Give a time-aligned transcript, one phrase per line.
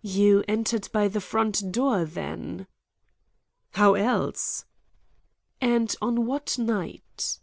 [0.00, 2.66] "You entered by the front door, then?"
[3.74, 4.64] "How else?"
[5.60, 7.38] "And on what night?"